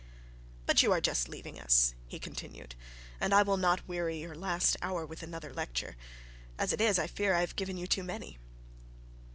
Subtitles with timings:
[0.65, 2.73] 'But you are just leaving us,' he continued,
[3.19, 5.95] 'and I will not weary your last hour with another lecture.
[6.57, 8.39] As it is, I fear I have given you too many.'